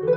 [0.00, 0.12] Yeni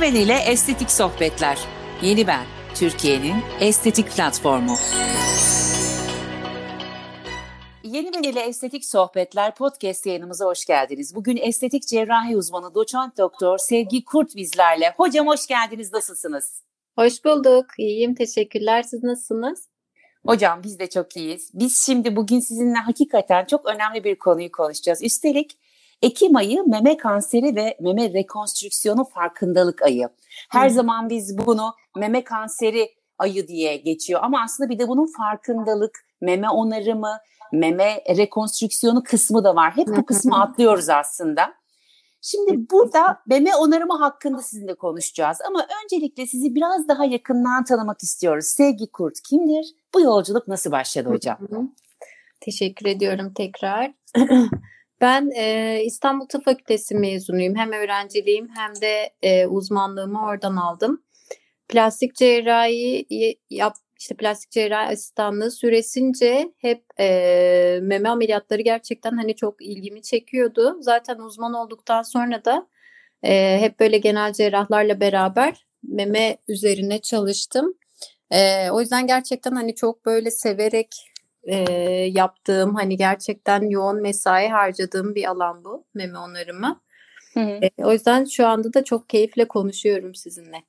[0.00, 1.58] Ben ile Estetik Sohbetler.
[2.02, 2.44] Yeni Ben,
[2.74, 4.76] Türkiye'nin estetik platformu.
[7.82, 11.14] Yeni Ben ile Estetik Sohbetler podcast yayınımıza hoş geldiniz.
[11.14, 14.94] Bugün estetik cerrahi uzmanı doçent doktor Sevgi Kurt bizlerle.
[14.96, 16.62] Hocam hoş geldiniz, nasılsınız?
[16.98, 18.82] Hoş bulduk, iyiyim, teşekkürler.
[18.82, 19.70] Siz nasılsınız?
[20.26, 21.50] Hocam biz de çok iyiyiz.
[21.54, 25.02] Biz şimdi bugün sizinle hakikaten çok önemli bir konuyu konuşacağız.
[25.02, 25.59] Üstelik
[26.02, 30.08] Ekim ayı meme kanseri ve meme rekonstrüksiyonu farkındalık ayı.
[30.50, 30.74] Her hmm.
[30.74, 36.50] zaman biz bunu meme kanseri ayı diye geçiyor ama aslında bir de bunun farkındalık, meme
[36.50, 37.18] onarımı,
[37.52, 39.76] meme rekonstrüksiyonu kısmı da var.
[39.76, 41.54] Hep bu kısmı atlıyoruz aslında.
[42.22, 48.46] Şimdi burada meme onarımı hakkında sizinle konuşacağız ama öncelikle sizi biraz daha yakından tanımak istiyoruz.
[48.46, 49.74] Sevgi Kurt kimdir?
[49.94, 51.38] Bu yolculuk nasıl başladı hocam?
[52.40, 53.92] Teşekkür ediyorum tekrar.
[55.00, 57.56] Ben e, İstanbul Tıp Fakültesi mezunuyum.
[57.56, 61.02] Hem öğrenciliğim hem de e, uzmanlığımı oradan aldım.
[61.68, 63.06] Plastik cerrahi
[63.50, 70.76] yap, işte plastik cerrahi asistanlığı süresince hep e, meme ameliyatları gerçekten hani çok ilgimi çekiyordu.
[70.80, 72.66] Zaten uzman olduktan sonra da
[73.22, 77.74] e, hep böyle genel cerrahlarla beraber meme üzerine çalıştım.
[78.30, 80.88] E, o yüzden gerçekten hani çok böyle severek
[81.42, 81.54] e,
[82.12, 86.80] yaptığım hani gerçekten yoğun mesai harcadığım bir alan bu meme onarımı.
[87.34, 87.60] Hı hı.
[87.62, 90.62] E, o yüzden şu anda da çok keyifle konuşuyorum sizinle.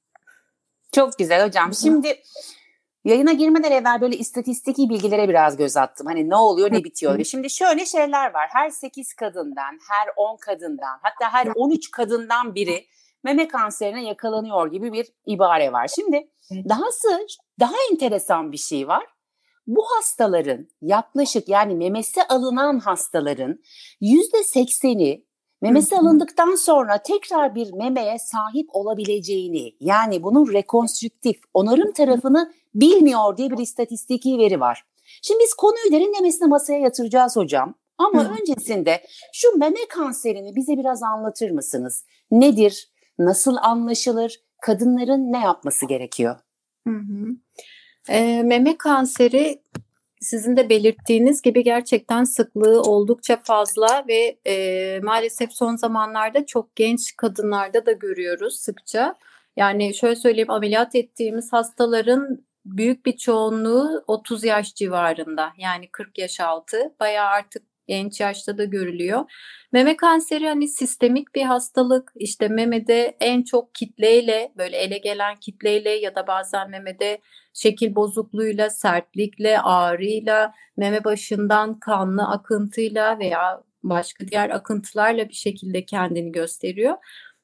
[0.92, 1.70] Çok güzel hocam.
[1.70, 1.76] Hı.
[1.76, 2.22] Şimdi
[3.06, 6.08] yayına girmeden evvel böyle istatistiki bilgilere biraz göz attım.
[6.08, 7.20] Hani ne oluyor ne bitiyor.
[7.20, 7.26] Hı.
[7.26, 8.50] Şimdi şöyle şeyler var.
[8.54, 12.86] Her 8 kadından, her 10 kadından hatta her 13 kadından biri
[13.24, 15.88] meme kanserine yakalanıyor gibi bir ibare var.
[15.96, 17.28] Şimdi dahası
[17.60, 19.06] daha enteresan bir şey var
[19.68, 23.60] bu hastaların yaklaşık yani memesi alınan hastaların
[24.02, 25.26] yüzde sekseni
[25.62, 33.52] memesi alındıktan sonra tekrar bir memeye sahip olabileceğini yani bunun rekonstrüktif onarım tarafını bilmiyor diye
[33.52, 34.86] bir istatistiki veri var.
[35.22, 37.76] Şimdi biz konuyu derinlemesine masaya yatıracağız hocam.
[37.98, 38.34] Ama Hı.
[38.42, 39.02] öncesinde
[39.34, 42.06] şu meme kanserini bize biraz anlatır mısınız?
[42.32, 42.92] Nedir?
[43.20, 44.40] Nasıl anlaşılır?
[44.62, 46.40] Kadınların ne yapması gerekiyor?
[46.88, 47.28] Hı hı.
[48.10, 49.62] E, meme kanseri
[50.22, 57.16] sizin de belirttiğiniz gibi gerçekten sıklığı oldukça fazla ve e, maalesef son zamanlarda çok genç
[57.18, 59.16] kadınlarda da görüyoruz sıkça.
[59.58, 66.40] Yani şöyle söyleyeyim ameliyat ettiğimiz hastaların büyük bir çoğunluğu 30 yaş civarında yani 40 yaş
[66.40, 69.32] altı bayağı artık genç yaşta da görülüyor.
[69.72, 72.12] Meme kanseri hani sistemik bir hastalık.
[72.16, 77.22] İşte memede en çok kitleyle böyle ele gelen kitleyle ya da bazen memede
[77.54, 86.32] şekil bozukluğuyla, sertlikle, ağrıyla, meme başından kanlı akıntıyla veya başka diğer akıntılarla bir şekilde kendini
[86.32, 86.98] gösteriyor.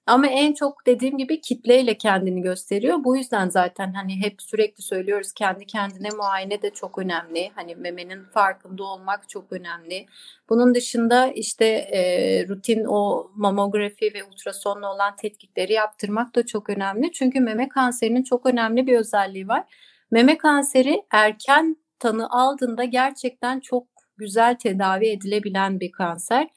[0.07, 3.03] Ama en çok dediğim gibi kitleyle kendini gösteriyor.
[3.03, 7.51] Bu yüzden zaten hani hep sürekli söylüyoruz kendi kendine muayene de çok önemli.
[7.55, 10.05] Hani memenin farkında olmak çok önemli.
[10.49, 12.01] Bunun dışında işte e,
[12.47, 17.11] rutin o mamografi ve ultrasonla olan tetkikleri yaptırmak da çok önemli.
[17.11, 19.63] Çünkü meme kanserinin çok önemli bir özelliği var.
[20.11, 23.87] Meme kanseri erken tanı aldığında gerçekten çok
[24.17, 26.47] güzel tedavi edilebilen bir kanser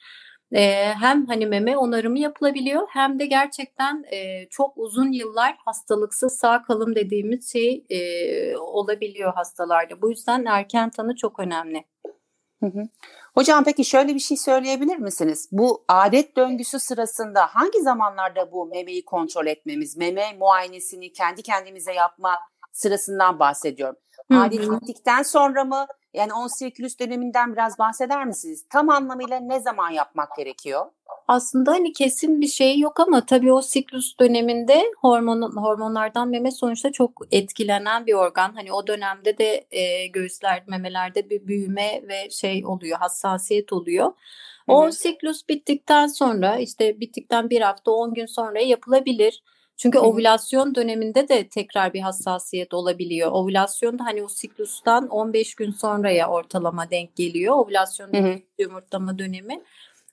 [0.53, 6.62] e, hem hani meme onarımı yapılabiliyor hem de gerçekten e, çok uzun yıllar hastalıksız sağ
[6.62, 10.03] kalım dediğimiz şey e, olabiliyor hastalarda.
[10.03, 11.84] Bu yüzden erken tanı çok önemli.
[12.61, 12.83] Hı hı.
[13.34, 15.49] Hocam peki şöyle bir şey söyleyebilir misiniz?
[15.53, 22.38] Bu adet döngüsü sırasında hangi zamanlarda bu memeyi kontrol etmemiz, meme muayenesini kendi kendimize yapma
[22.72, 23.97] sırasından bahsediyorum.
[24.32, 28.65] Adet bittikten sonra mı yani 10 sirkülüs döneminden biraz bahseder misiniz?
[28.71, 30.87] Tam anlamıyla ne zaman yapmak gerekiyor?
[31.28, 36.93] Aslında hani kesin bir şey yok ama tabii o siklus döneminde hormon hormonlardan meme sonuçta
[36.93, 38.53] çok etkilenen bir organ.
[38.54, 44.12] Hani o dönemde de e, göğüsler, memelerde bir büyüme ve şey oluyor, hassasiyet oluyor.
[44.67, 44.93] O Hı-hı.
[44.93, 49.43] siklus bittikten sonra işte bittikten bir hafta 10 gün sonra yapılabilir.
[49.82, 50.06] Çünkü Hı-hı.
[50.06, 53.31] ovülasyon döneminde de tekrar bir hassasiyet olabiliyor.
[53.32, 57.55] Ovülasyon da hani o siklustan 15 gün sonraya ortalama denk geliyor.
[57.55, 59.62] Ovülasyon yumurtlama dönemi.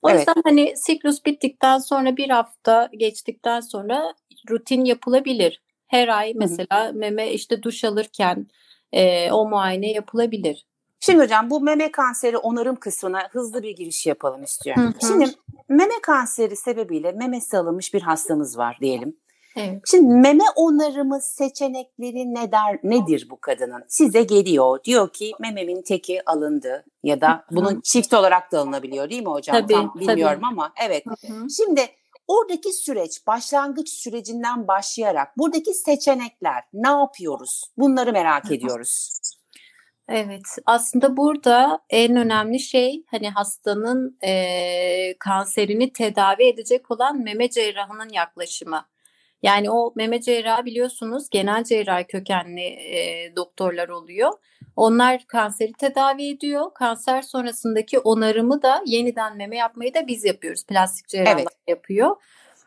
[0.01, 0.19] O evet.
[0.19, 4.13] yüzden hani siklus bittikten sonra bir hafta geçtikten sonra
[4.49, 5.61] rutin yapılabilir.
[5.87, 6.93] Her ay mesela Hı-hı.
[6.93, 8.47] meme işte duş alırken
[8.93, 10.65] e, o muayene yapılabilir.
[10.99, 14.83] Şimdi hocam bu meme kanseri onarım kısmına hızlı bir giriş yapalım istiyorum.
[14.83, 15.07] Hı hı.
[15.07, 15.31] Şimdi
[15.69, 19.17] meme kanseri sebebiyle memesi alınmış bir hastamız var diyelim.
[19.57, 19.81] Evet.
[19.91, 23.83] Şimdi meme onarımı seçenekleri ne der, nedir bu kadının?
[23.87, 29.23] Size geliyor diyor ki mememin teki alındı ya da bunun çift olarak da alınabiliyor değil
[29.23, 29.55] mi hocam?
[29.61, 30.53] Tabii, Tam bilmiyorum tabii.
[30.53, 31.03] ama evet.
[31.57, 31.81] Şimdi
[32.27, 37.63] oradaki süreç başlangıç sürecinden başlayarak buradaki seçenekler ne yapıyoruz?
[37.77, 39.19] Bunları merak ediyoruz.
[40.09, 48.09] Evet, aslında burada en önemli şey hani hastanın e, kanserini tedavi edecek olan meme cerrahının
[48.09, 48.85] yaklaşımı.
[49.47, 54.31] Yani o meme cerrahı biliyorsunuz genel cerrahi kökenli e, doktorlar oluyor.
[54.75, 56.73] Onlar kanseri tedavi ediyor.
[56.73, 60.65] Kanser sonrasındaki onarımı da yeniden meme yapmayı da biz yapıyoruz.
[60.65, 61.47] Plastik cerrahlar evet.
[61.67, 62.15] yapıyor.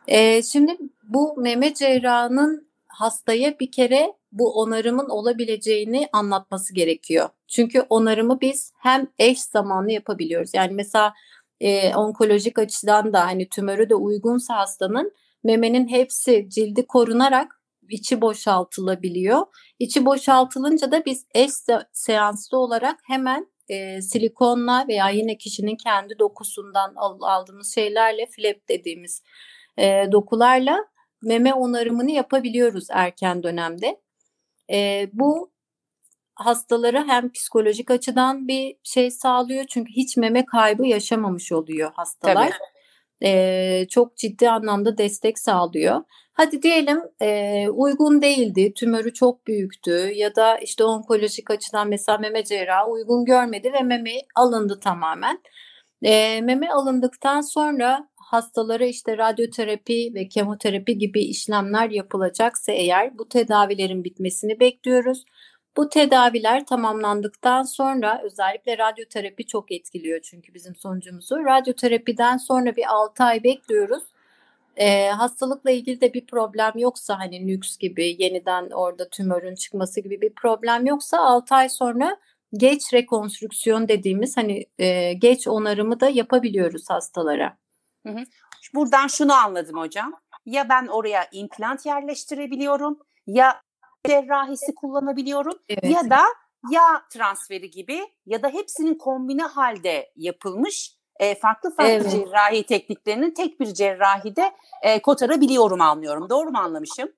[0.06, 7.28] E, şimdi bu meme cerrahının hastaya bir kere bu onarımın olabileceğini anlatması gerekiyor.
[7.48, 10.50] Çünkü onarımı biz hem eş zamanlı yapabiliyoruz.
[10.54, 11.14] Yani mesela
[11.60, 15.12] e, onkolojik açıdan da hani tümörü de uygunsa hastanın
[15.44, 19.46] memenin hepsi cildi korunarak içi boşaltılabiliyor.
[19.78, 21.50] İçi boşaltılınca da biz eş
[21.92, 29.22] seanslı olarak hemen e, silikonla veya yine kişinin kendi dokusundan aldığımız şeylerle flap dediğimiz
[29.78, 30.84] e, dokularla
[31.22, 34.00] meme onarımını yapabiliyoruz erken dönemde.
[34.70, 35.50] E, bu
[36.34, 42.52] hastalara hem psikolojik açıdan bir şey sağlıyor çünkü hiç meme kaybı yaşamamış oluyor hastalar.
[43.22, 46.02] E, çok ciddi anlamda destek sağlıyor.
[46.32, 52.44] Hadi diyelim e, uygun değildi, tümörü çok büyüktü ya da işte onkolojik açıdan mesela meme
[52.44, 55.42] cerrahı uygun görmedi ve meme alındı tamamen.
[56.02, 64.04] E, meme alındıktan sonra hastalara işte radyoterapi ve kemoterapi gibi işlemler yapılacaksa eğer bu tedavilerin
[64.04, 65.24] bitmesini bekliyoruz.
[65.76, 71.44] Bu tedaviler tamamlandıktan sonra özellikle radyoterapi çok etkiliyor çünkü bizim sonucumuzu.
[71.44, 74.02] Radyoterapiden sonra bir 6 ay bekliyoruz.
[74.76, 80.20] Ee, hastalıkla ilgili de bir problem yoksa hani nüks gibi yeniden orada tümörün çıkması gibi
[80.20, 82.16] bir problem yoksa 6 ay sonra
[82.52, 87.56] geç rekonstrüksiyon dediğimiz hani e, geç onarımı da yapabiliyoruz hastalara.
[88.06, 88.24] Hı hı.
[88.74, 90.12] Buradan şunu anladım hocam.
[90.46, 93.62] Ya ben oraya implant yerleştirebiliyorum ya
[94.06, 95.84] cerrahisi kullanabiliyorum evet.
[95.84, 96.20] ya da
[96.70, 102.10] yağ transferi gibi ya da hepsinin kombine halde yapılmış e, farklı farklı evet.
[102.10, 104.52] cerrahi tekniklerinin tek bir cerrahide
[104.82, 106.30] e, kotarabiliyorum anlıyorum.
[106.30, 107.08] Doğru mu anlamışım?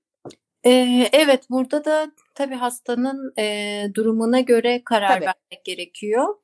[0.66, 5.20] Ee, evet burada da tabii hastanın e, durumuna göre karar tabii.
[5.20, 6.34] vermek gerekiyor.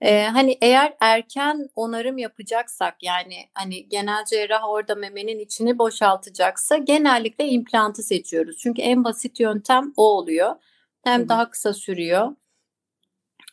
[0.00, 7.48] Ee, hani eğer erken onarım yapacaksak yani hani genel cerrah orada memenin içini boşaltacaksa genellikle
[7.48, 8.56] implantı seçiyoruz.
[8.58, 10.56] Çünkü en basit yöntem o oluyor.
[11.04, 11.28] Hem Hı-hı.
[11.28, 12.36] daha kısa sürüyor.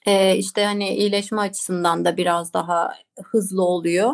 [0.05, 4.13] Ee, işte hani iyileşme açısından da biraz daha hızlı oluyor.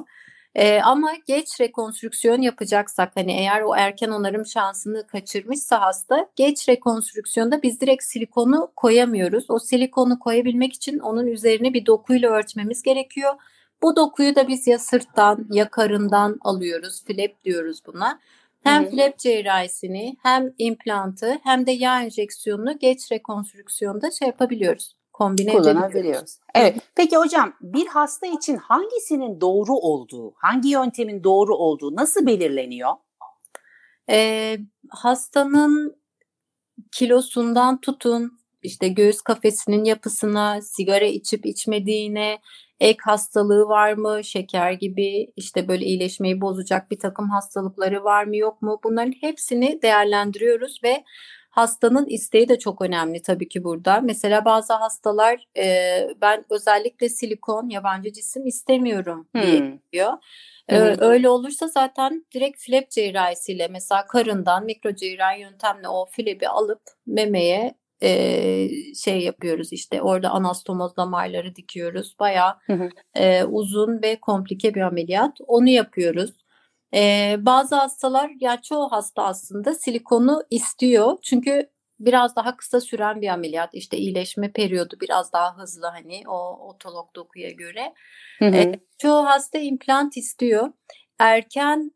[0.58, 7.64] Ee, ama geç rekonstrüksiyon yapacaksak hani eğer o erken onarım şansını kaçırmışsa hasta geç rekonstrüksiyonda
[7.64, 9.50] biz direkt silikonu koyamıyoruz.
[9.50, 13.34] O silikonu koyabilmek için onun üzerine bir dokuyla örtmemiz gerekiyor.
[13.82, 17.04] Bu dokuyu da biz ya sırttan ya karından alıyoruz.
[17.06, 18.20] Flap diyoruz buna.
[18.64, 18.92] Hem Hı-hı.
[18.92, 26.38] flap cerrahisini hem implantı hem de yağ enjeksiyonunu geç rekonstrüksiyonda şey yapabiliyoruz kombine kullanabiliyoruz.
[26.56, 26.78] Evet.
[26.96, 32.92] Peki hocam bir hasta için hangisinin doğru olduğu, hangi yöntemin doğru olduğu nasıl belirleniyor?
[34.10, 34.58] Ee,
[34.90, 35.96] hastanın
[36.92, 42.40] kilosundan tutun, işte göğüs kafesinin yapısına, sigara içip içmediğine,
[42.80, 48.38] ek hastalığı var mı, şeker gibi işte böyle iyileşmeyi bozacak bir takım hastalıkları var mı
[48.38, 51.04] yok mu bunların hepsini değerlendiriyoruz ve
[51.58, 54.02] hastanın isteği de çok önemli tabii ki burada.
[54.02, 59.80] Mesela bazı hastalar e, ben özellikle silikon yabancı cisim istemiyorum diye hmm.
[59.94, 60.14] diyor.
[60.70, 66.82] Ee, öyle olursa zaten direkt flap cerrahisiyle mesela karından mikro cerrahi yöntemle o flabi alıp
[67.06, 68.70] memeye e,
[69.04, 72.16] şey yapıyoruz işte orada anastomoz damarları dikiyoruz.
[72.20, 72.54] Bayağı
[73.16, 75.38] e, uzun ve komplike bir ameliyat.
[75.48, 76.32] Onu yapıyoruz.
[76.94, 81.18] Ee, bazı hastalar ya çoğu hasta aslında silikonu istiyor.
[81.22, 83.70] Çünkü biraz daha kısa süren bir ameliyat.
[83.74, 87.94] İşte iyileşme periyodu biraz daha hızlı hani o otolog dokuya göre.
[88.40, 88.56] Hı hı.
[88.56, 90.72] Ee, çoğu hasta implant istiyor.
[91.20, 91.92] Erken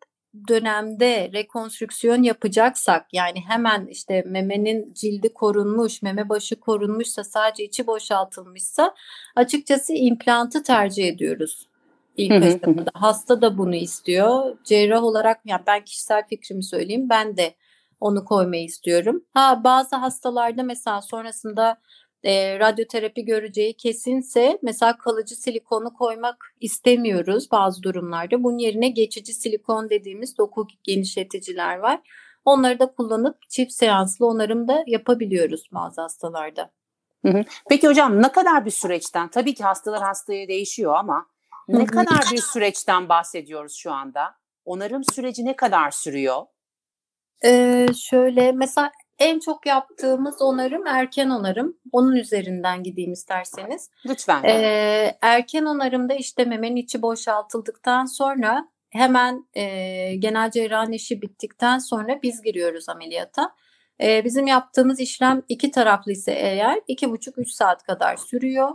[0.48, 8.96] dönemde rekonstrüksiyon yapacaksak yani hemen işte memenin cildi korunmuş, meme başı korunmuşsa sadece içi boşaltılmışsa
[9.36, 11.71] açıkçası implantı tercih ediyoruz
[12.18, 12.92] ilk aşamada.
[12.94, 14.58] Hasta da bunu istiyor.
[14.64, 17.10] Cerrah olarak yani ben kişisel fikrimi söyleyeyim.
[17.10, 17.56] Ben de
[18.00, 19.26] onu koymayı istiyorum.
[19.34, 21.78] Ha bazı hastalarda mesela sonrasında
[22.24, 28.44] e, radyoterapi göreceği kesinse mesela kalıcı silikonu koymak istemiyoruz bazı durumlarda.
[28.44, 32.00] Bunun yerine geçici silikon dediğimiz doku genişleticiler var.
[32.46, 36.72] Onları da kullanıp çift seanslı onarım da yapabiliyoruz bazı hastalarda.
[37.70, 39.28] Peki hocam ne kadar bir süreçten?
[39.28, 41.26] Tabii ki hastalar hastaya değişiyor ama
[41.68, 44.36] ne kadar bir süreçten bahsediyoruz şu anda?
[44.66, 46.46] Onarım süreci ne kadar sürüyor?
[47.46, 51.78] Ee, şöyle mesela en çok yaptığımız onarım erken onarım.
[51.92, 53.90] Onun üzerinden gideyim isterseniz.
[54.06, 54.44] Lütfen.
[54.44, 59.64] Ee, erken onarımda işte memenin içi boşaltıldıktan sonra hemen e,
[60.16, 63.56] genel cerrahi işi bittikten sonra biz giriyoruz ameliyata.
[64.02, 68.70] E, bizim yaptığımız işlem iki taraflı ise eğer iki buçuk üç saat kadar sürüyor.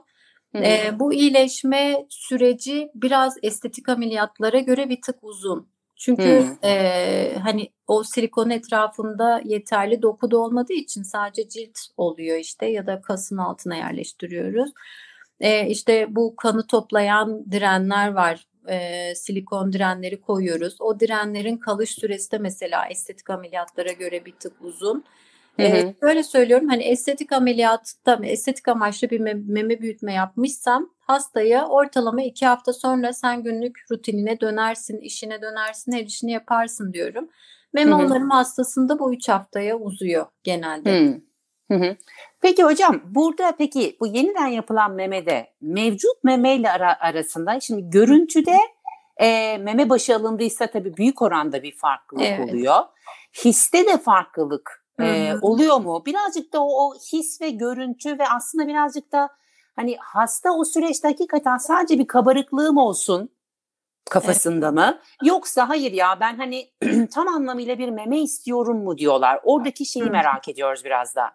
[0.64, 5.68] E, bu iyileşme süreci biraz estetik ameliyatlara göre bir tık uzun.
[5.96, 6.68] Çünkü hmm.
[6.70, 12.86] e, hani o silikon etrafında yeterli doku da olmadığı için sadece cilt oluyor işte ya
[12.86, 14.70] da kasın altına yerleştiriyoruz.
[15.40, 18.46] E, işte bu kanı toplayan direnler var.
[18.68, 20.76] E, silikon direnleri koyuyoruz.
[20.80, 25.04] O direnlerin kalış süresi de mesela estetik ameliyatlara göre bir tık uzun.
[25.58, 32.46] Ee, böyle söylüyorum hani estetik ameliyatta estetik amaçlı bir meme büyütme yapmışsam hastaya ortalama iki
[32.46, 37.28] hafta sonra sen günlük rutinine dönersin, işine dönersin, her işini yaparsın diyorum.
[37.72, 41.20] Meme onarım hastasında bu üç haftaya uzuyor genelde.
[41.70, 41.96] Hı hı.
[42.40, 48.56] Peki hocam burada peki bu yeniden yapılan memede mevcut memeyle ara, arasında şimdi görüntüde
[49.16, 52.50] e, meme başı alındıysa tabii büyük oranda bir farklılık evet.
[52.50, 52.76] oluyor.
[53.44, 56.02] Histe de farklılık e, oluyor mu?
[56.06, 59.28] Birazcık da o, o his ve görüntü ve aslında birazcık da
[59.76, 63.30] hani hasta o süreçte hakikaten sadece bir kabarıklığım olsun
[64.10, 64.76] kafasında evet.
[64.76, 64.98] mı?
[65.22, 66.70] Yoksa hayır ya ben hani
[67.12, 69.40] tam anlamıyla bir meme istiyorum mu diyorlar.
[69.44, 71.32] Oradaki şeyi merak ediyoruz biraz da.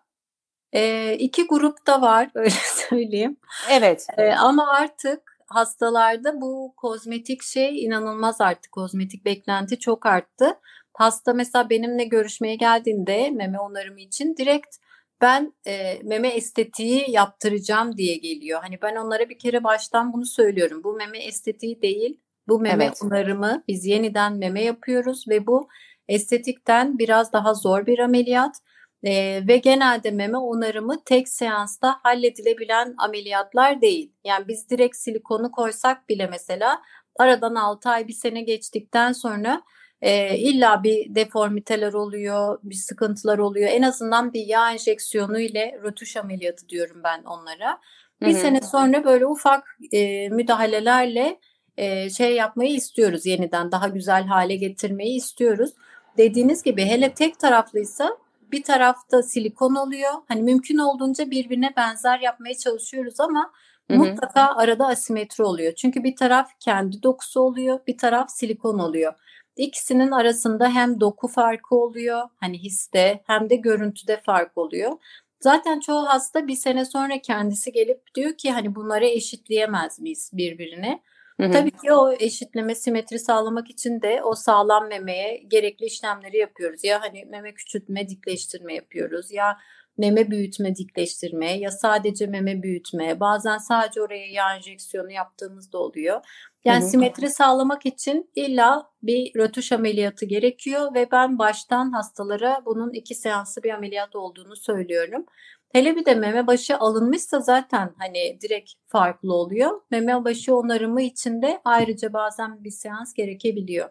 [0.74, 2.56] E, iki grup da var öyle
[2.89, 3.38] söyleyeyim.
[3.70, 4.08] Evet.
[4.18, 10.60] E, ama artık hastalarda bu kozmetik şey inanılmaz artık kozmetik beklenti çok arttı.
[10.93, 14.77] Hasta mesela benimle görüşmeye geldiğinde meme onarımı için direkt
[15.21, 18.60] ben e, meme estetiği yaptıracağım diye geliyor.
[18.62, 20.83] Hani ben onlara bir kere baştan bunu söylüyorum.
[20.83, 22.19] Bu meme estetiği değil.
[22.48, 23.00] Bu meme evet.
[23.03, 25.67] onarımı biz yeniden meme yapıyoruz ve bu
[26.07, 28.55] estetikten biraz daha zor bir ameliyat.
[29.03, 34.13] E, ve genelde meme onarımı tek seansta halledilebilen ameliyatlar değil.
[34.24, 36.81] Yani biz direkt silikonu koysak bile mesela
[37.19, 39.63] aradan 6 ay bir sene geçtikten sonra
[40.01, 43.70] e, illa bir deformiteler oluyor, bir sıkıntılar oluyor.
[43.72, 47.79] En azından bir yağ enjeksiyonu ile rötuş ameliyatı diyorum ben onlara.
[48.22, 48.41] Bir Hı-hı.
[48.41, 51.39] sene sonra böyle ufak e, müdahalelerle
[51.77, 55.72] e, şey yapmayı istiyoruz yeniden daha güzel hale getirmeyi istiyoruz.
[56.17, 58.17] Dediğiniz gibi hele tek taraflıysa
[58.51, 60.12] bir tarafta silikon oluyor.
[60.27, 63.51] Hani mümkün olduğunca birbirine benzer yapmaya çalışıyoruz ama
[63.91, 64.00] Hı-hı.
[64.00, 65.74] mutlaka arada asimetri oluyor.
[65.74, 69.13] Çünkü bir taraf kendi dokusu oluyor, bir taraf silikon oluyor.
[69.55, 74.91] İkisinin arasında hem doku farkı oluyor hani histe hem de görüntüde fark oluyor.
[75.39, 81.01] Zaten çoğu hasta bir sene sonra kendisi gelip diyor ki hani bunları eşitleyemez miyiz birbirine?
[81.41, 81.51] Hı hı.
[81.51, 86.84] Tabii ki o eşitleme simetri sağlamak için de o sağlam memeye gerekli işlemleri yapıyoruz.
[86.84, 89.31] Ya hani meme küçültme, dikleştirme yapıyoruz.
[89.31, 89.58] Ya
[89.98, 93.20] meme büyütme, dikleştirme ya sadece meme büyütme.
[93.20, 96.22] Bazen sadece oraya yağ enjeksiyonu yaptığımız da oluyor.
[96.65, 96.89] Yani Hı-hı.
[96.89, 103.63] simetri sağlamak için illa bir rötuş ameliyatı gerekiyor ve ben baştan hastalara bunun iki seanslı
[103.63, 105.25] bir ameliyat olduğunu söylüyorum.
[105.72, 109.82] Hele bir de meme başı alınmışsa zaten hani direkt farklı oluyor.
[109.91, 113.89] Meme başı onarımı için de ayrıca bazen bir seans gerekebiliyor.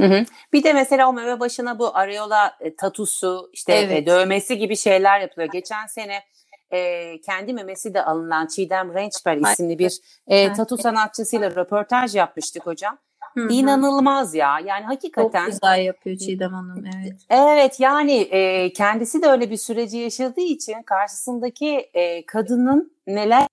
[0.00, 0.24] Hı hı.
[0.52, 4.02] Bir de mesela o meme başına bu areola e, tatusu işte e, evet.
[4.02, 5.52] e, dövmesi gibi şeyler yapılıyor.
[5.52, 6.20] Geçen sene
[6.72, 12.98] e, kendi memesi de alınan Çiğdem Rençber isimli bir e, tatu sanatçısıyla röportaj yapmıştık hocam.
[13.34, 13.48] Hı-hı.
[13.48, 14.60] İnanılmaz ya.
[14.64, 15.44] Yani hakikaten.
[15.44, 16.84] Çok güzel yapıyor Çiğdem Hanım.
[16.96, 17.16] Evet.
[17.30, 23.46] Evet yani e, kendisi de öyle bir süreci yaşadığı için karşısındaki e, kadının neler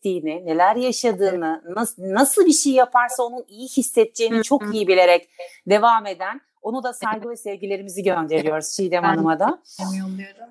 [0.00, 5.28] hissettiğini, neler yaşadığını, nasıl, nasıl bir şey yaparsa onun iyi hissedeceğini çok iyi bilerek
[5.66, 9.62] devam eden, onu da saygı ve sevgilerimizi gönderiyoruz Çiğdem Hanım'a da.
[9.98, 10.50] Yolluyorum.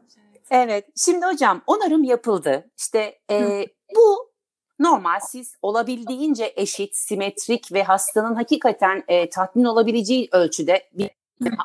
[0.52, 0.88] Evet.
[0.96, 2.72] Şimdi hocam onarım yapıldı.
[2.78, 3.66] İşte e,
[3.96, 4.32] bu
[4.80, 11.10] normal siz olabildiğince eşit, simetrik ve hastanın hakikaten e, tatmin olabileceği ölçüde bir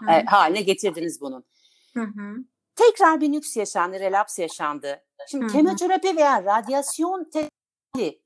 [0.09, 1.45] e, haline getirdiniz bunun.
[1.95, 2.35] Hı hı.
[2.77, 5.01] Tekrar bir nüks yaşandı, relaps yaşandı.
[5.31, 5.53] Şimdi hı hı.
[5.53, 8.21] kemoterapi veya radyasyon tedavi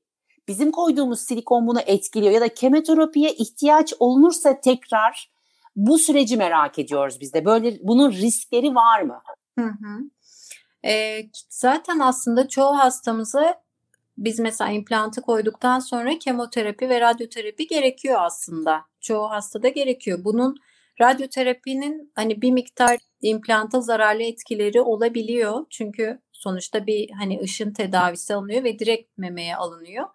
[0.47, 5.31] bizim koyduğumuz silikon bunu etkiliyor ya da kemoterapiye ihtiyaç olunursa tekrar
[5.75, 7.45] bu süreci merak ediyoruz biz de.
[7.45, 9.21] Böyle bunun riskleri var mı?
[9.59, 9.99] Hı hı.
[10.85, 13.61] E, zaten aslında çoğu hastamıza
[14.17, 18.81] biz mesela implantı koyduktan sonra kemoterapi ve radyoterapi gerekiyor aslında.
[19.01, 20.19] Çoğu hastada gerekiyor.
[20.23, 20.55] Bunun
[21.01, 25.65] Radyoterapinin hani bir miktar implanta zararlı etkileri olabiliyor.
[25.69, 30.07] Çünkü sonuçta bir hani ışın tedavisi alınıyor ve direkt memeye alınıyor.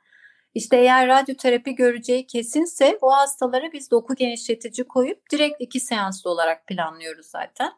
[0.54, 6.66] İşte eğer radyoterapi göreceği kesinse o hastalara biz doku genişletici koyup direkt iki seanslı olarak
[6.66, 7.73] planlıyoruz zaten.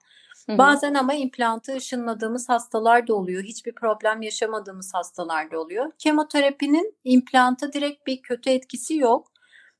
[0.47, 0.59] Hı-hı.
[0.59, 3.43] Bazen ama implantı ışınladığımız hastalar da oluyor.
[3.43, 5.91] Hiçbir problem yaşamadığımız hastalar da oluyor.
[5.99, 9.33] Kemoterapinin implanta direkt bir kötü etkisi yok.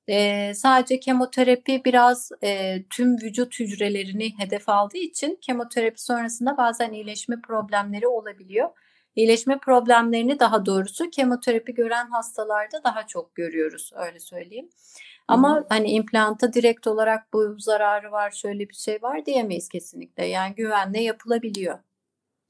[0.09, 7.41] Ee, sadece kemoterapi biraz e, tüm vücut hücrelerini hedef aldığı için kemoterapi sonrasında bazen iyileşme
[7.41, 8.69] problemleri olabiliyor.
[9.17, 14.69] İyileşme problemlerini daha doğrusu kemoterapi gören hastalarda daha çok görüyoruz öyle söyleyeyim.
[15.29, 15.67] Ama Hı-hı.
[15.69, 20.25] hani implanta direkt olarak bu zararı var, şöyle bir şey var diyemeyiz kesinlikle.
[20.25, 21.79] Yani güvenle yapılabiliyor.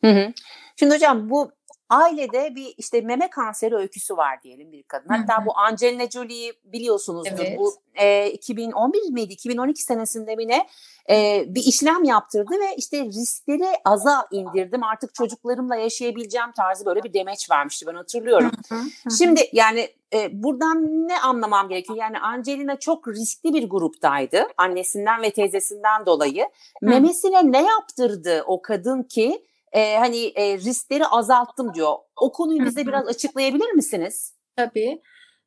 [0.00, 0.32] Hı hı.
[0.76, 1.52] Şimdi hocam bu
[1.88, 5.08] ailede bir işte meme kanseri öyküsü var diyelim bir kadın.
[5.08, 5.46] Hatta Hı-hı.
[5.46, 7.44] bu Angelina Jolie'yi biliyorsunuzdur.
[7.44, 7.58] Evet.
[7.58, 9.32] Bu e, 2011 miydi?
[9.32, 10.66] 2012 senesinde mi ne?
[11.10, 14.82] E, bir işlem yaptırdı ve işte riskleri aza indirdim.
[14.82, 18.50] Artık çocuklarımla yaşayabileceğim tarzı böyle bir demeç vermişti ben hatırlıyorum.
[18.68, 19.10] Hı-hı.
[19.18, 21.98] Şimdi yani e, buradan ne anlamam gerekiyor?
[21.98, 24.46] Yani Angelina çok riskli bir gruptaydı.
[24.56, 26.42] Annesinden ve teyzesinden dolayı.
[26.42, 26.86] Hı.
[26.86, 31.94] Memesine ne yaptırdı o kadın ki e, hani e, riskleri azalttım diyor.
[32.16, 34.34] O konuyu bize biraz açıklayabilir misiniz?
[34.56, 35.02] Tabii.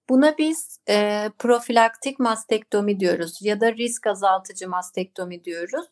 [0.10, 5.86] Buna biz e, profilaktik mastektomi diyoruz ya da risk azaltıcı mastektomi diyoruz.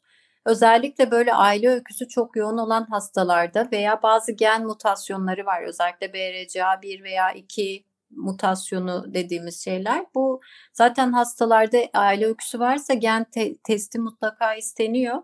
[0.45, 5.63] Özellikle böyle aile öyküsü çok yoğun olan hastalarda veya bazı gen mutasyonları var.
[5.63, 10.05] Özellikle BRCA1 veya 2 mutasyonu dediğimiz şeyler.
[10.15, 10.41] Bu
[10.73, 15.17] zaten hastalarda aile öyküsü varsa gen te- testi mutlaka isteniyor.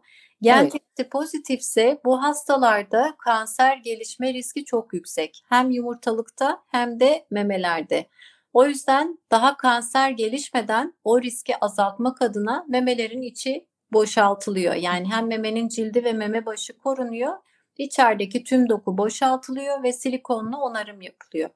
[0.44, 0.72] Gen evet.
[0.72, 5.44] testi pozitifse bu hastalarda kanser gelişme riski çok yüksek.
[5.50, 8.10] Hem yumurtalıkta hem de memelerde.
[8.54, 14.74] O yüzden daha kanser gelişmeden o riski azaltmak adına memelerin içi boşaltılıyor.
[14.74, 17.34] Yani hem memenin cildi ve meme başı korunuyor.
[17.78, 21.50] İçerideki tüm doku boşaltılıyor ve silikonla onarım yapılıyor.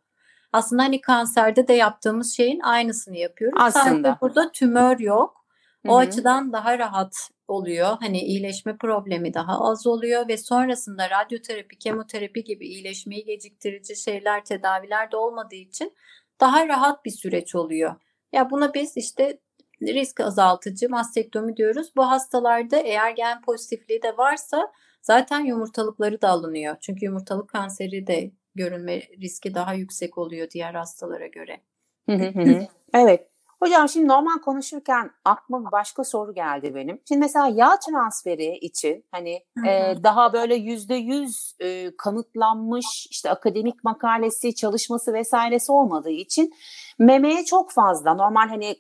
[0.54, 3.60] Aslında hani kanserde de yaptığımız şeyin aynısını yapıyoruz.
[3.62, 3.84] Aslında.
[3.84, 5.46] Sadece burada tümör yok.
[5.88, 5.98] O Hı-hı.
[5.98, 7.98] açıdan daha rahat oluyor.
[8.00, 15.12] Hani iyileşme problemi daha az oluyor ve sonrasında radyoterapi, kemoterapi gibi iyileşmeyi geciktirici şeyler, tedaviler
[15.12, 15.94] de olmadığı için
[16.40, 17.96] daha rahat bir süreç oluyor.
[18.34, 19.40] Ya buna biz işte
[19.82, 21.92] risk azaltıcı mastektomi diyoruz.
[21.96, 26.76] Bu hastalarda eğer gen pozitifliği de varsa zaten yumurtalıkları da alınıyor.
[26.82, 31.62] Çünkü yumurtalık kanseri de görünme riski daha yüksek oluyor diğer hastalara göre.
[32.94, 33.28] evet.
[33.60, 37.02] Hocam şimdi normal konuşurken aklıma bir başka soru geldi benim.
[37.08, 41.56] Şimdi mesela yağ transferi için hani e, daha böyle yüzde yüz
[41.98, 46.54] kanıtlanmış işte akademik makalesi, çalışması vesairesi olmadığı için
[47.00, 48.76] memeye çok fazla normal hani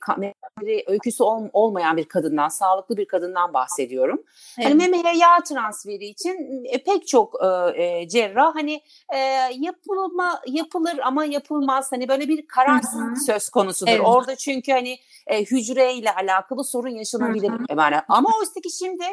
[0.87, 4.23] öyküsü ol, olmayan bir kadından, sağlıklı bir kadından bahsediyorum.
[4.55, 4.81] Hani evet.
[4.81, 8.81] Hani memeye yağ transferi için e, pek çok e, e, cerrah hani
[9.13, 9.17] e,
[9.53, 13.91] yapılma yapılır ama yapılmaz hani böyle bir kararsızlık söz konusudur.
[13.91, 14.01] Evet.
[14.05, 17.51] Orada çünkü hani e, hücreyle alakalı sorun yaşanabilir.
[17.69, 19.05] Yani ama oysa ki şimdi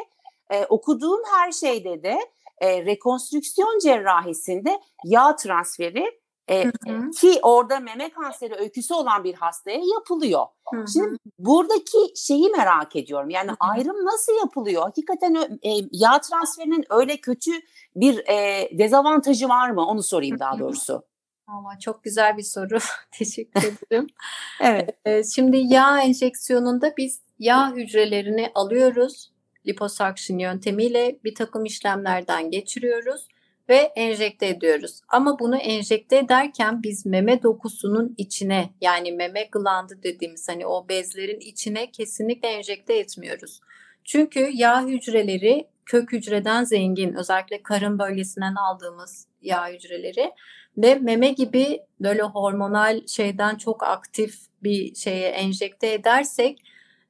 [0.49, 2.19] e, okuduğum her şeyde de
[2.59, 7.11] e, rekonstrüksiyon cerrahisinde yağ transferi e, hı hı.
[7.11, 10.45] Ki orada meme kanseri öyküsü olan bir hastaya yapılıyor.
[10.73, 10.85] Hı hı.
[10.93, 13.29] Şimdi buradaki şeyi merak ediyorum.
[13.29, 13.57] Yani hı hı.
[13.59, 14.83] ayrım nasıl yapılıyor?
[14.83, 17.51] Hakikaten e, yağ transferinin öyle kötü
[17.95, 19.85] bir e, dezavantajı var mı?
[19.85, 21.03] Onu sorayım daha doğrusu.
[21.47, 22.77] Ama çok güzel bir soru.
[23.11, 24.07] Teşekkür ederim.
[24.61, 24.89] evet.
[25.05, 29.31] E, şimdi yağ enjeksiyonunda biz yağ hücrelerini alıyoruz.
[29.67, 33.27] Liposuction yöntemiyle bir takım işlemlerden geçiriyoruz
[33.69, 35.01] ve enjekte ediyoruz.
[35.07, 41.39] Ama bunu enjekte ederken biz meme dokusunun içine yani meme glandı dediğimiz hani o bezlerin
[41.39, 43.61] içine kesinlikle enjekte etmiyoruz.
[44.03, 50.31] Çünkü yağ hücreleri kök hücreden zengin özellikle karın bölgesinden aldığımız yağ hücreleri
[50.77, 56.61] ve meme gibi böyle hormonal şeyden çok aktif bir şeye enjekte edersek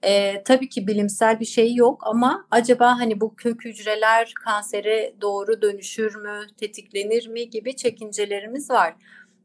[0.04, 5.62] e, tabii ki bilimsel bir şey yok ama acaba hani bu kök hücreler kansere doğru
[5.62, 8.96] dönüşür mü, tetiklenir mi gibi çekincelerimiz var.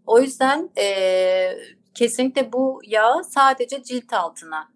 [0.06, 1.56] O yüzden e,
[1.94, 4.68] kesinlikle bu yağ sadece cilt altına,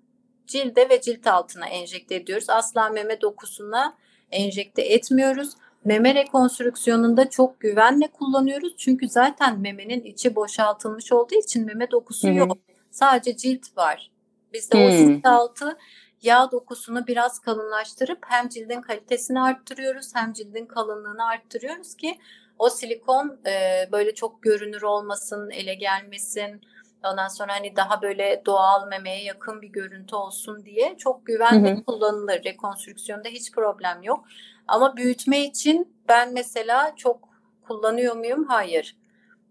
[0.47, 2.51] cilde ve cilt altına enjekte ediyoruz.
[2.51, 3.97] Asla meme dokusuna
[4.31, 5.51] enjekte etmiyoruz.
[5.85, 8.75] Meme rekonstrüksiyonunda çok güvenle kullanıyoruz.
[8.77, 12.37] Çünkü zaten memenin içi boşaltılmış olduğu için meme dokusu Hı-hı.
[12.37, 12.59] yok.
[12.91, 14.11] Sadece cilt var.
[14.55, 14.87] Biz de hmm.
[14.87, 15.79] o cilt altı
[16.23, 22.19] yağ dokusunu biraz kalınlaştırıp hem cildin kalitesini arttırıyoruz hem cildin kalınlığını arttırıyoruz ki
[22.59, 26.61] o silikon e, böyle çok görünür olmasın, ele gelmesin.
[27.05, 31.75] Ondan sonra hani daha böyle doğal memeye yakın bir görüntü olsun diye çok güvenli hı
[31.75, 31.85] hı.
[31.85, 32.45] kullanılır.
[32.45, 34.25] Rekonstrüksiyonda hiç problem yok.
[34.69, 37.29] Ama büyütme için ben mesela çok
[37.67, 38.45] kullanıyor muyum?
[38.45, 38.97] Hayır.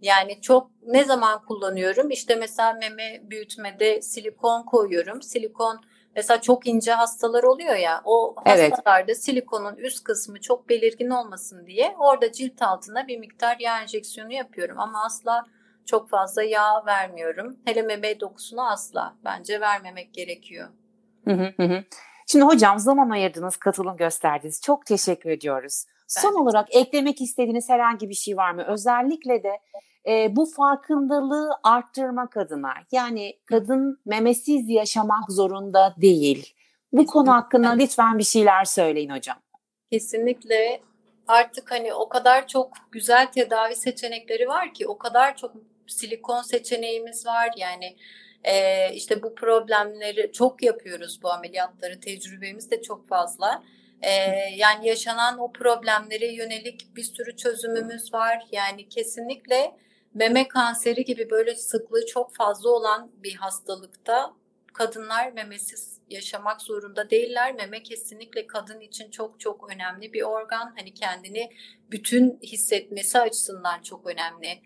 [0.04, 2.12] Yani çok ne zaman kullanıyorum?
[2.12, 5.22] İşte mesela meme büyütmede silikon koyuyorum.
[5.22, 5.82] Silikon
[6.16, 8.02] mesela çok ince hastalar oluyor ya.
[8.06, 9.24] O hastalarda evet.
[9.24, 14.80] silikonun üst kısmı çok belirgin olmasın diye orada cilt altına bir miktar yağ enjeksiyonu yapıyorum.
[14.80, 15.46] Ama asla
[15.86, 17.58] çok fazla yağ vermiyorum.
[17.66, 20.70] Hele meme dokusunu asla bence vermemek gerekiyor.
[21.28, 21.84] Hı hı hı.
[22.28, 24.62] Şimdi hocam zaman ayırdınız, katılım gösterdiniz.
[24.62, 25.86] Çok teşekkür ediyoruz.
[26.18, 28.64] Ben Son olarak eklemek istediğiniz herhangi bir şey var mı?
[28.68, 29.60] Özellikle de
[30.08, 36.54] e, bu farkındalığı arttırmak adına yani kadın memesiz yaşamak zorunda değil.
[36.92, 39.38] Bu konu hakkında lütfen bir şeyler söyleyin hocam.
[39.92, 40.82] Kesinlikle
[41.28, 45.52] artık hani o kadar çok güzel tedavi seçenekleri var ki o kadar çok
[45.88, 47.96] silikon seçeneğimiz var yani
[48.44, 53.64] e, işte bu problemleri çok yapıyoruz bu ameliyatları tecrübemiz de çok fazla.
[54.04, 54.12] Ee,
[54.56, 58.44] yani yaşanan o problemlere yönelik bir sürü çözümümüz var.
[58.52, 59.72] Yani kesinlikle
[60.14, 64.34] meme kanseri gibi böyle sıklığı çok fazla olan bir hastalıkta
[64.74, 67.54] kadınlar memesiz yaşamak zorunda değiller.
[67.56, 70.74] Meme kesinlikle kadın için çok çok önemli bir organ.
[70.78, 71.52] Hani kendini
[71.92, 74.62] bütün hissetmesi açısından çok önemli.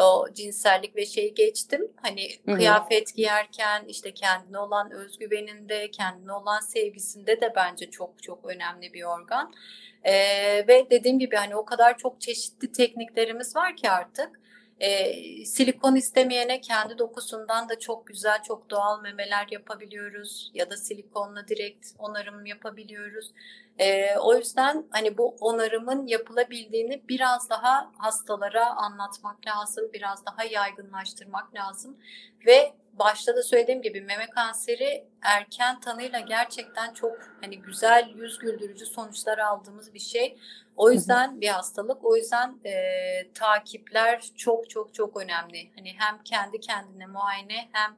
[0.00, 1.92] O cinsellik ve şeyi geçtim.
[2.02, 2.56] Hani Hı-hı.
[2.56, 9.02] kıyafet giyerken işte kendine olan özgüveninde, kendine olan sevgisinde de bence çok çok önemli bir
[9.02, 9.52] organ.
[10.04, 14.40] Ee, ve dediğim gibi hani o kadar çok çeşitli tekniklerimiz var ki artık
[14.80, 21.48] e, silikon istemeyene kendi dokusundan da çok güzel, çok doğal memeler yapabiliyoruz ya da silikonla
[21.48, 23.32] direkt onarım yapabiliyoruz.
[23.78, 31.54] E, o yüzden hani bu onarımın yapılabildiğini biraz daha hastalara anlatmak lazım, biraz daha yaygınlaştırmak
[31.54, 31.96] lazım
[32.46, 38.86] ve başta da söylediğim gibi meme kanseri erken tanıyla gerçekten çok hani güzel yüz güldürücü
[38.86, 40.38] sonuçlar aldığımız bir şey.
[40.76, 42.04] O yüzden bir hastalık.
[42.04, 42.72] O yüzden e,
[43.34, 45.70] takipler çok çok çok önemli.
[45.76, 47.96] Hani hem kendi kendine muayene hem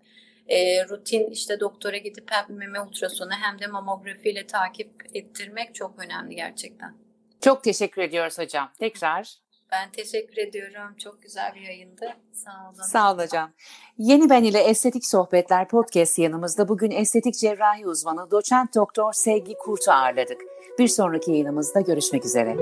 [0.49, 6.35] e, rutin işte doktora gidip hem meme ultrasonu hem de mamografiyle takip ettirmek çok önemli
[6.35, 6.95] gerçekten.
[7.41, 8.73] Çok teşekkür ediyoruz hocam.
[8.79, 9.39] Tekrar
[9.73, 10.97] ben teşekkür ediyorum.
[10.99, 12.17] Çok güzel bir yayındı.
[12.33, 12.83] Sağ olun.
[12.83, 13.51] Sağ olun hocam.
[13.99, 19.93] Yeni Ben ile Estetik Sohbetler podcast yanımızda bugün estetik cerrahi uzmanı doçent doktor Sevgi Kurt'u
[19.93, 20.41] ağırladık.
[20.79, 22.57] Bir sonraki yayınımızda görüşmek üzere.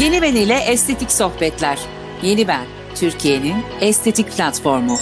[0.00, 1.78] Yeni Ben ile Estetik Sohbetler.
[2.22, 4.96] Yeni Ben, Türkiye'nin estetik platformu.